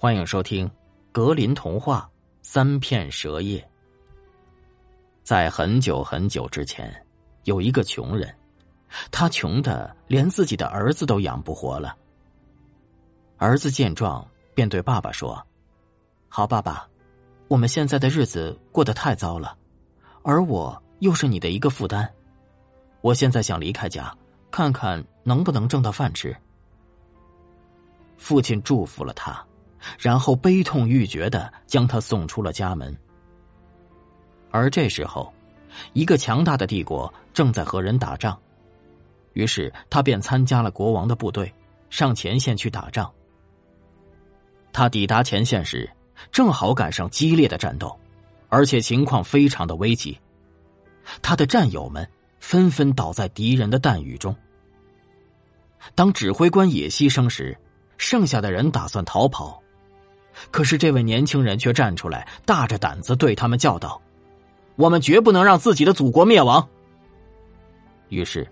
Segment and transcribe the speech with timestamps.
[0.00, 0.64] 欢迎收听
[1.10, 2.08] 《格林童话》
[2.48, 3.68] 三片蛇叶。
[5.24, 7.04] 在很久很久之前，
[7.42, 8.32] 有一个穷人，
[9.10, 11.96] 他穷的连自己的儿子都养不活了。
[13.38, 14.24] 儿子见状，
[14.54, 15.44] 便对爸爸说
[16.30, 16.88] ：“好，爸爸，
[17.48, 19.58] 我们现在的日子过得太糟了，
[20.22, 22.08] 而我又是你的一个负担。
[23.00, 24.16] 我现在想离开家，
[24.52, 26.36] 看看能不能挣到饭吃。”
[28.16, 29.44] 父亲祝福了他，
[29.98, 32.96] 然后悲痛欲绝的将他送出了家门。
[34.50, 35.32] 而这时候，
[35.92, 38.38] 一个强大的帝国正在和人打仗，
[39.34, 41.52] 于是他便参加了国王的部队，
[41.90, 43.10] 上前线去打仗。
[44.72, 45.88] 他抵达前线时，
[46.30, 47.98] 正好赶上激烈的战斗，
[48.48, 50.18] 而且情况非常的危急。
[51.22, 52.08] 他的战友们
[52.40, 54.34] 纷纷倒在敌人的弹雨中。
[55.94, 57.56] 当指挥官也牺牲时，
[57.96, 59.62] 剩下的人打算逃跑，
[60.50, 64.00] 可是这位年轻人却站出来，大着胆子对他们叫道
[64.76, 66.66] ：“我们绝不能让自己的祖国灭亡。”
[68.08, 68.46] 于是，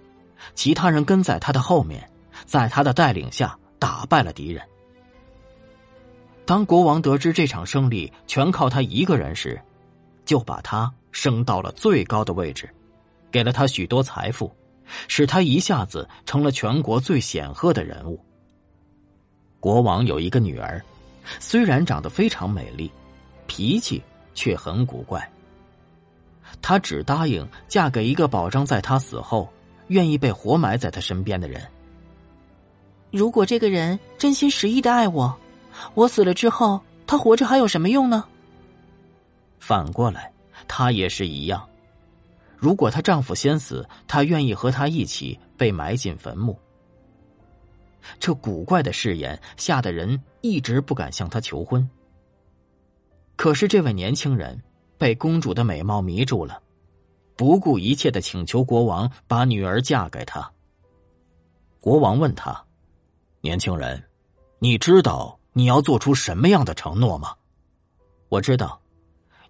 [0.54, 2.08] 其他人跟在他的后面，
[2.44, 4.62] 在他的带领下打败了敌人。
[6.44, 9.60] 当国王得知这场胜利全靠他一个人时，
[10.24, 12.68] 就把他升到了最高的位置，
[13.30, 14.54] 给了他许多财富，
[15.08, 18.20] 使他一下子成了全国最显赫的人物。
[19.58, 20.80] 国王有一个女儿，
[21.38, 22.90] 虽然长得非常美丽，
[23.46, 24.02] 脾气
[24.34, 25.30] 却很古怪。
[26.62, 29.48] 她只答应嫁给一个保障在她死后
[29.88, 31.62] 愿意被活埋在她身边的人。
[33.10, 35.36] 如果这个人真心实意的爱我，
[35.94, 38.24] 我死了之后，他活着还有什么用呢？
[39.58, 40.32] 反过来，
[40.66, 41.66] 她也是一样。
[42.56, 46.58] 如果她丈夫先死，她愿意和他一起被埋进坟墓。
[48.18, 51.88] 这古怪的誓言吓得人一直不敢向他求婚。
[53.36, 54.60] 可是这位年轻人
[54.96, 56.62] 被公主的美貌迷住了，
[57.36, 60.50] 不顾一切的请求国王把女儿嫁给他。
[61.80, 62.64] 国王问他
[63.42, 64.02] ：“年轻人，
[64.58, 67.34] 你知道你要做出什么样的承诺吗
[68.28, 68.80] ？”“我知道，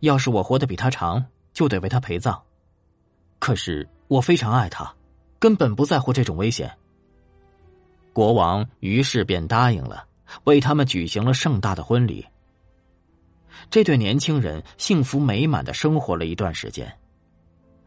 [0.01, 2.43] 要是我活得比他长，就得为他陪葬。
[3.39, 4.93] 可是我非常爱他，
[5.39, 6.71] 根本不在乎这种危险。”
[8.17, 10.07] 国王于是便答应了，
[10.45, 12.25] 为他们举行了盛大的婚礼。
[13.69, 16.91] 这对年轻人幸福美满的生活了一段时间，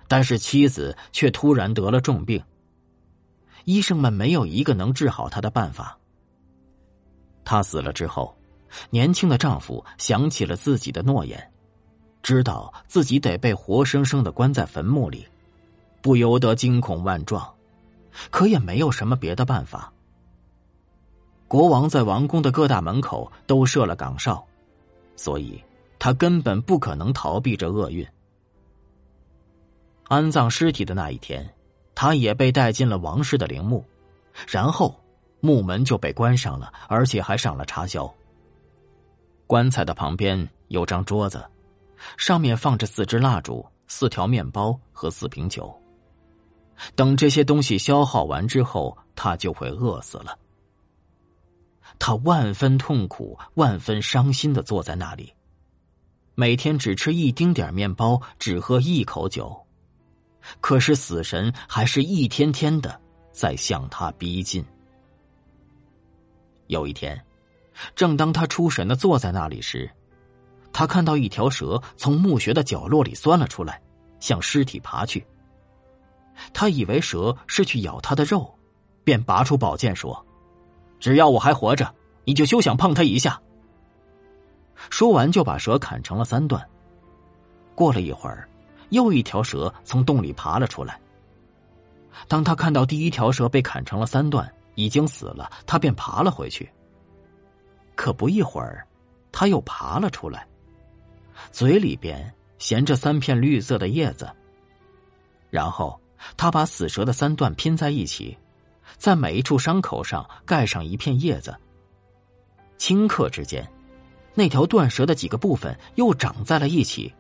[0.08, 2.40] 但是妻子却突然得了重病。
[3.66, 5.98] 医生们没有一个能治好她的办法。
[7.44, 8.38] 她死了之后，
[8.92, 11.52] 年轻的丈夫想起了自己的诺言，
[12.22, 15.26] 知道自己得被活生生的关在坟墓里，
[16.04, 17.52] 不由得惊恐万状，
[18.30, 19.92] 可也没有什么别的办法。
[21.50, 24.46] 国王在王宫的各大门口都设了岗哨，
[25.16, 25.60] 所以
[25.98, 28.08] 他根本不可能逃避这厄运。
[30.04, 31.52] 安葬尸体的那一天，
[31.96, 33.84] 他也被带进了王室的陵墓，
[34.48, 34.96] 然后
[35.40, 38.08] 墓门就被关上了，而且还上了插销。
[39.48, 41.44] 棺材的旁边有张桌子，
[42.16, 45.76] 上面放着四支蜡烛、四条面包和四瓶酒。
[46.96, 50.38] 等这些东西消耗完之后，他就会饿死了。
[51.98, 55.34] 他万分痛苦、万分伤心的坐在那里，
[56.36, 59.58] 每天只吃一丁点面包，只喝一口酒，
[60.62, 63.00] 可是死神还是一天天的
[63.32, 64.64] 在向他逼近。
[66.68, 67.20] 有一天，
[67.96, 69.90] 正当他出神的坐在那里时，
[70.72, 73.82] 他看到一条蛇从墓穴的角落里钻了出来，
[74.20, 75.26] 向尸体爬去。
[76.54, 78.58] 他以为蛇是去咬他的肉，
[79.04, 80.26] 便拔出宝剑说。
[81.00, 81.94] 只要我还活着，
[82.26, 83.40] 你就休想碰他一下。
[84.90, 86.66] 说完，就把蛇砍成了三段。
[87.76, 88.48] 过了一会儿，
[88.90, 91.00] 又一条蛇从洞里爬了出来。
[92.28, 96.70] 当他看到第一条蛇被砍成了三段，已经死了，他便爬了回去。
[97.96, 98.86] 可不一会儿，
[99.32, 100.48] 他又爬了出来，
[101.52, 104.30] 嘴里边衔着三片绿色的叶子。
[105.50, 106.00] 然后，
[106.36, 108.38] 他把死蛇的三段拼在一起。
[109.00, 111.56] 在每一处伤口上盖上一片叶子。
[112.78, 113.68] 顷刻之间，
[114.36, 117.12] 那条断蛇的几个部分又长在了一起。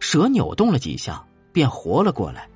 [0.00, 2.48] 蛇扭动了几下，便活了过来，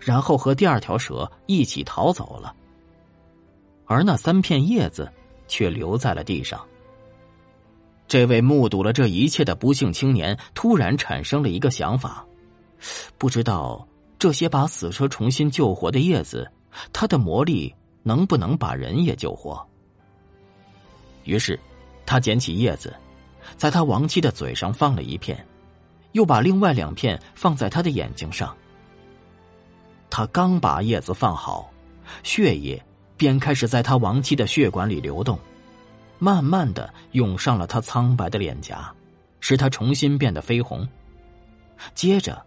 [0.00, 2.54] 然后和第二条蛇一起逃走了。
[3.86, 5.10] 而那三片叶子
[5.46, 6.60] 却留在了地上。
[8.06, 12.24] 这位目睹了这一切的不幸青年突然产生了一个想法：
[13.16, 13.86] 不知道
[14.18, 16.50] 这些把死蛇重新救活的叶子。
[16.92, 19.66] 他的魔力能不能把人也救活？
[21.24, 21.58] 于是，
[22.06, 22.94] 他捡起叶子，
[23.56, 25.44] 在他亡妻的嘴上放了一片，
[26.12, 28.56] 又把另外两片放在他的眼睛上。
[30.10, 31.70] 他刚把叶子放好，
[32.22, 32.82] 血液
[33.16, 35.38] 便开始在他亡妻的血管里流动，
[36.18, 38.90] 慢慢的涌上了他苍白的脸颊，
[39.40, 40.88] 使他重新变得绯红。
[41.94, 42.42] 接着，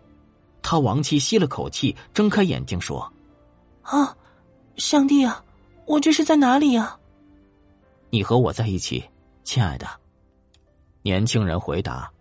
[0.63, 3.13] 他亡妻吸了口气，睁开眼睛说
[3.81, 4.15] ：“啊，
[4.77, 5.43] 上帝啊，
[5.85, 6.97] 我这是在哪里呀？”
[8.09, 9.03] 你和我在一起，
[9.43, 9.87] 亲爱的。
[11.01, 12.11] 年轻人回答，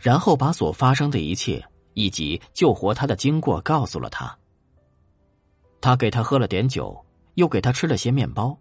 [0.00, 1.64] 然后把所发生的一切
[1.94, 4.36] 以及救活他的经过告诉了他。
[5.80, 7.04] 他给他喝了点酒，
[7.34, 8.56] 又给他吃了些面包。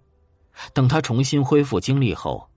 [0.74, 2.47] 等他重新恢复精力后，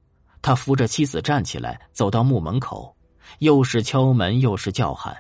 [0.43, 2.95] 他扶着妻子站起来，走到墓门口，
[3.39, 5.17] 又是敲门又是叫喊。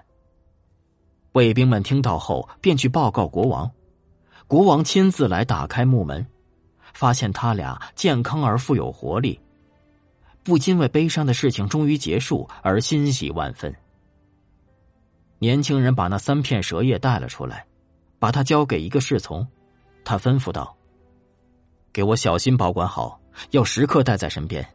[1.32, 3.70] 卫兵们听到后，便去报告国王。
[4.48, 6.26] 国王亲自来打开木门，
[6.94, 9.38] 发现他俩健康而富有活力，
[10.42, 13.72] 不禁为悲伤的事情终于结束而欣喜万分。
[15.38, 17.66] 年轻人把那三片蛇叶带了出来，
[18.18, 19.46] 把它交给一个侍从，
[20.02, 20.74] 他吩咐道
[21.92, 23.20] ：“给我小心保管好，
[23.50, 24.66] 要时刻带在身边。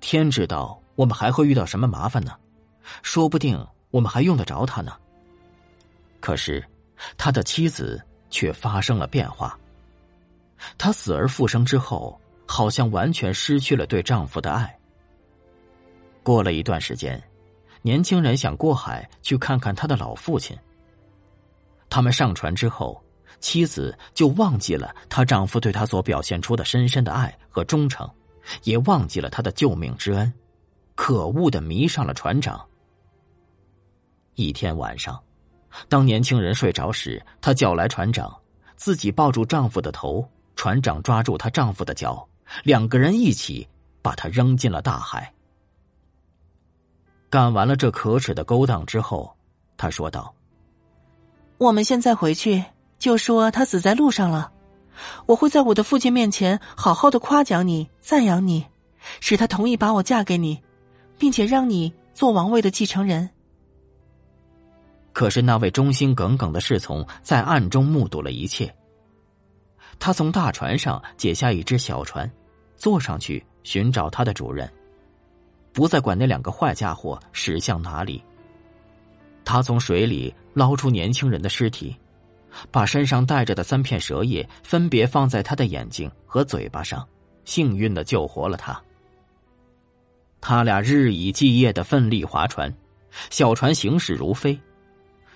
[0.00, 2.32] 天知道我们还会遇到什么麻烦呢？
[3.02, 4.96] 说不定我们还用得着它呢。”
[6.20, 6.64] 可是，
[7.18, 9.58] 他的妻子却发生了变化。
[10.78, 14.78] 她死而复生之后，好像完全失去了对丈夫的爱。
[16.22, 17.22] 过了一段时间，
[17.82, 20.56] 年轻人想过海去看看他的老父亲。
[21.88, 23.02] 他们上船之后，
[23.40, 28.08] 妻子就忘记了她丈夫对她所表现出的深深的爱和忠诚，
[28.64, 30.32] 也忘记了他的救命之恩，
[30.94, 32.64] 可恶的迷上了船长。
[34.34, 35.20] 一天晚上。
[35.88, 38.34] 当年轻人睡着时，她叫来船长，
[38.76, 42.26] 自己抱住丈夫的头，船长抓住她丈夫的脚，
[42.64, 43.66] 两个人一起
[44.02, 45.32] 把她扔进了大海。
[47.28, 49.32] 干完了这可耻的勾当之后，
[49.76, 50.34] 他说道
[51.58, 52.64] ：“我们现在回去
[52.98, 54.50] 就说他死在路上了，
[55.26, 58.66] 我会在我的父亲面前好好的夸奖你、赞扬你，
[59.20, 60.60] 使他同意把我嫁给你，
[61.18, 63.30] 并且让你做王位的继承人。”
[65.20, 68.74] 可是那位忠心耿耿的侍从在暗中目睹了一切。
[69.98, 72.32] 他从大船上解下一只小船，
[72.74, 74.72] 坐上去寻找他的主人，
[75.74, 78.24] 不再管那两个坏家伙驶向哪里。
[79.44, 81.94] 他从水里捞出年轻人的尸体，
[82.70, 87.06] 把身上带着的三片蛇叶分别放在他的眼睛和嘴巴上，
[87.44, 88.82] 幸运的救活了他。
[90.40, 92.74] 他俩日以继夜的奋力划船，
[93.28, 94.58] 小船行驶如飞。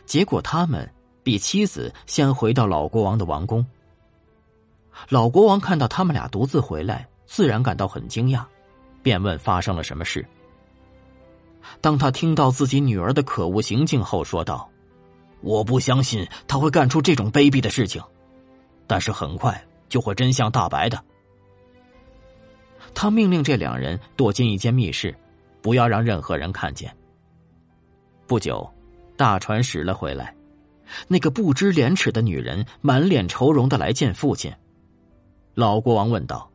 [0.06, 0.88] 结果，他们
[1.22, 3.64] 比妻子先回到老国王的王宫。
[5.08, 8.44] 老国王看到他们俩独自回来，自然感到很惊讶，
[9.02, 10.24] 便问发生了什么事。
[11.80, 14.68] 当他听到自己女儿的可恶行径后，说道
[15.40, 18.02] ：“我不相信他会干出这种卑鄙的事情，
[18.86, 21.02] 但是很快就会真相大白的。”
[22.94, 25.16] 他命令这两人躲进一间密室，
[25.62, 26.94] 不要让任何人看见。
[28.26, 28.74] 不久。
[29.16, 30.34] 大船驶了回来，
[31.08, 34.52] 那个不知廉耻的女人满脸愁容的来见父亲。
[35.55, 36.50] 老国王问道：“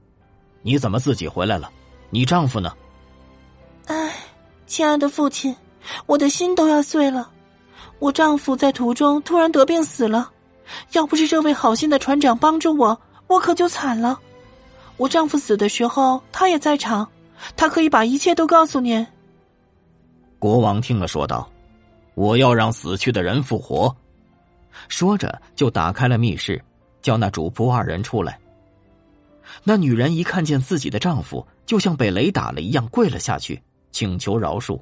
[0.61, 1.71] 你怎么自己回来了？
[2.09, 2.73] 你丈夫呢？”
[3.87, 4.13] 唉，
[4.67, 5.55] 亲爱的父亲，
[6.05, 7.31] 我的心都要碎了。
[7.99, 10.31] 我丈夫在途中突然得病死了，
[10.91, 14.19] 要不是这位好心的船长帮助我，我可就惨了。
[14.97, 17.09] 我丈夫死的时候，他也在场，
[17.55, 19.05] 他可以把一切都告诉您。
[20.37, 21.49] 国王听了，说道。
[22.15, 23.95] 我要让死去的人复活，
[24.87, 26.61] 说着就打开了密室，
[27.01, 28.39] 叫那主仆二人出来。
[29.63, 33.61] 那女人一看见自己的丈夫，就像被雷打了一样，跪了下去，
[33.91, 34.79] 请求饶恕。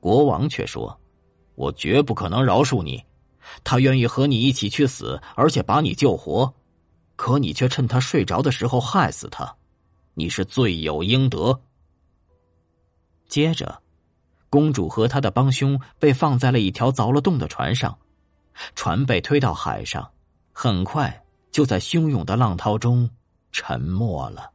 [0.00, 0.98] 国王却说
[1.54, 3.02] ：“我绝不可能饶恕你，
[3.62, 6.52] 他愿意和你一起去死，而且把你救活，
[7.16, 9.54] 可你却趁他睡着的时候害死他，
[10.14, 11.60] 你是罪有应得。”
[13.28, 13.83] 接着。
[14.54, 17.98] 公主和她的帮凶被放在了一条凿了洞的船上，
[18.76, 20.12] 船被推到海上，
[20.52, 23.10] 很快就在汹涌的浪涛中
[23.50, 24.53] 沉没了。